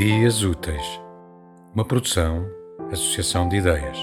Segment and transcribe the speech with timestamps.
[0.00, 0.98] Dias Úteis,
[1.74, 2.46] uma produção,
[2.90, 3.98] associação de ideias.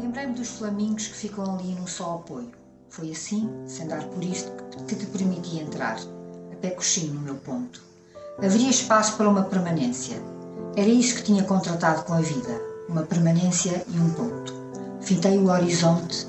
[0.00, 2.52] Lembrei-me dos flamingos que ficam ali num só apoio.
[2.90, 4.52] Foi assim, sem dar por isto,
[4.86, 5.96] que te permiti entrar,
[6.52, 7.82] a pé coxinho no meu ponto.
[8.38, 10.16] Haveria espaço para uma permanência.
[10.76, 14.54] Era isso que tinha contratado com a vida, uma permanência e um ponto.
[15.00, 16.28] Fitei o horizonte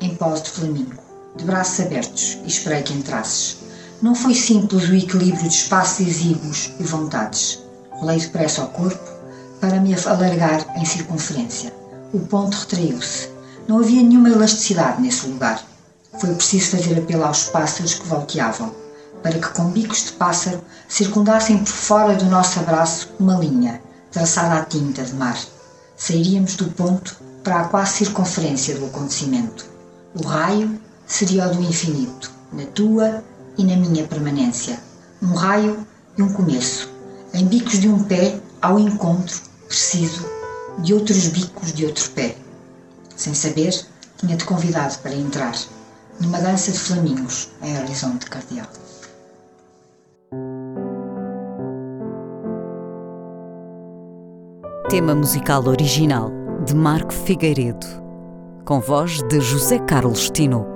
[0.00, 1.05] em pós de flamingo,
[1.36, 3.58] de braços abertos, e esperei que entrasses.
[4.02, 7.62] Não foi simples o equilíbrio de espaços exíguos e vontades.
[7.90, 9.10] Rolei depressa ao corpo
[9.60, 11.72] para me alargar em circunferência.
[12.12, 13.30] O ponto retraiu-se.
[13.66, 15.62] Não havia nenhuma elasticidade nesse lugar.
[16.20, 18.72] Foi preciso fazer apelo aos pássaros que volteavam,
[19.22, 24.60] para que com bicos de pássaro circundassem por fora do nosso abraço uma linha, traçada
[24.60, 25.38] à tinta de mar.
[25.96, 29.66] Sairíamos do ponto para a quase circunferência do acontecimento.
[30.14, 33.22] O raio seria o do infinito, na tua
[33.56, 34.78] e na minha permanência.
[35.22, 35.86] Um raio
[36.18, 36.90] e um começo,
[37.32, 40.26] em bicos de um pé ao encontro, preciso,
[40.78, 42.36] de outros bicos de outro pé.
[43.16, 43.72] Sem saber,
[44.18, 45.54] tinha-te convidado para entrar
[46.20, 48.66] numa dança de flamingos em horizonte cardeal.
[54.88, 56.30] Tema musical original
[56.64, 57.86] de Marco Figueiredo,
[58.64, 60.75] com voz de José Carlos Tinoco.